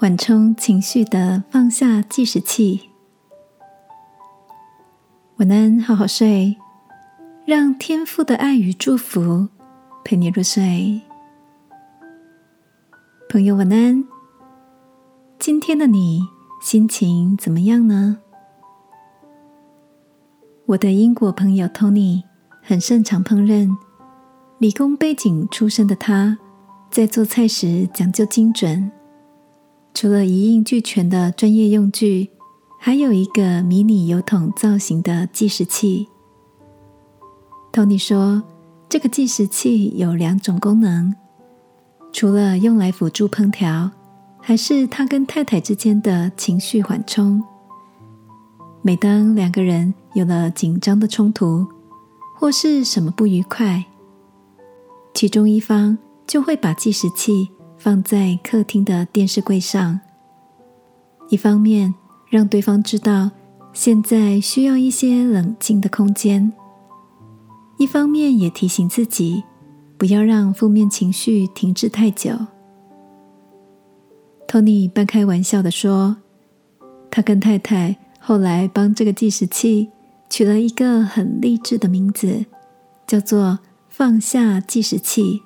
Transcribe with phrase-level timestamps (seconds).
[0.00, 2.88] 缓冲情绪的放下计时器。
[5.36, 6.56] 晚安，好好睡，
[7.44, 9.46] 让天赋的爱与祝福
[10.02, 11.02] 陪你入睡。
[13.28, 14.02] 朋友，晚安。
[15.38, 16.22] 今天的你
[16.62, 18.16] 心情怎么样呢？
[20.64, 22.22] 我的英国朋友 Tony
[22.62, 23.68] 很擅长烹饪，
[24.56, 26.38] 理工背景出身的他，
[26.90, 28.90] 在做菜时讲究精准。
[29.92, 32.30] 除了一应俱全的专业用具，
[32.78, 36.08] 还有一个迷你油桶造型的计时器。
[37.72, 38.42] Tony 说，
[38.88, 41.14] 这个计时器有两种功能，
[42.12, 43.90] 除了用来辅助烹调，
[44.40, 47.42] 还是他跟太太之间的情绪缓冲。
[48.82, 51.66] 每当两个人有了紧张的冲突，
[52.38, 53.84] 或是什么不愉快，
[55.12, 57.50] 其中一方就会把计时器。
[57.80, 60.00] 放在客厅的电视柜上，
[61.30, 61.94] 一方面
[62.28, 63.30] 让对方知道
[63.72, 66.52] 现在需要一些冷静的空间，
[67.78, 69.42] 一方面也提醒自己
[69.96, 72.32] 不要让负面情绪停滞太久。
[74.46, 76.18] 托尼半开玩笑的说
[77.10, 79.88] ：“他跟太太后来帮这个计时器
[80.28, 82.44] 取了一个很励志的名字，
[83.06, 85.40] 叫做‘放下计时器’。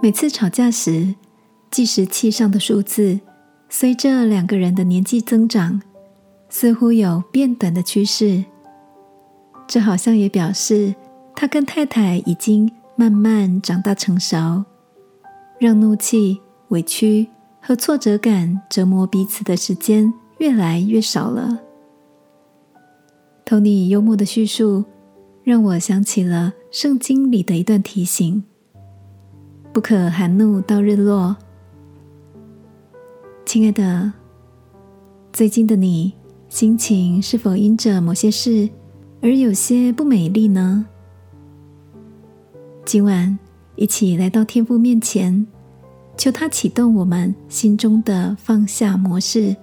[0.00, 1.16] 每次吵架时。”
[1.74, 3.18] 计时器上的数字
[3.68, 5.82] 随着两个人的年纪增长，
[6.48, 8.44] 似乎有变短的趋势。
[9.66, 10.94] 这好像也表示
[11.34, 14.64] 他跟太太已经慢慢长大成熟，
[15.58, 17.26] 让怒气、委屈
[17.60, 21.58] 和挫折感折磨彼此的时间越来越少了。
[23.44, 24.84] 托尼幽默的叙述
[25.42, 28.44] 让我想起了圣经里的一段提醒：
[29.72, 31.36] 不可含怒到日落。
[33.54, 34.12] 亲爱的，
[35.32, 36.12] 最近的你
[36.48, 38.68] 心情是否因着某些事
[39.22, 40.84] 而有些不美丽呢？
[42.84, 43.38] 今晚
[43.76, 45.46] 一起来到天父面前，
[46.16, 49.54] 求他启动我们心中的放下模式。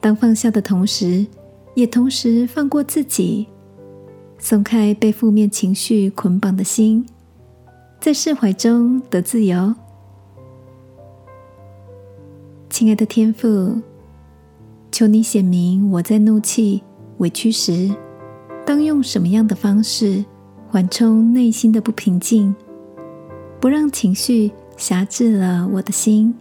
[0.00, 1.26] 当放下的同时，
[1.74, 3.48] 也同时放过自己，
[4.38, 7.04] 松开被负面情绪捆绑的心，
[8.00, 9.74] 在释怀中得自由。
[12.78, 13.76] 亲爱的天父，
[14.92, 16.80] 求你显明我在怒气、
[17.16, 17.92] 委屈时，
[18.64, 20.24] 当用什么样的方式
[20.70, 22.54] 缓冲内心的不平静，
[23.58, 26.32] 不让情绪辖制了我的心。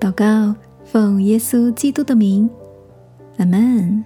[0.00, 2.50] 祷告，奉耶稣基督的名，
[3.36, 4.04] 阿门。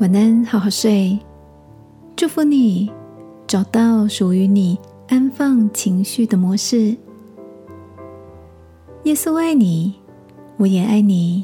[0.00, 1.18] 晚安，好好睡。
[2.14, 2.90] 祝福你，
[3.46, 4.78] 找到属于你
[5.08, 6.94] 安放情绪的模式。
[9.08, 9.94] 耶稣爱你，
[10.58, 11.42] 我也爱你。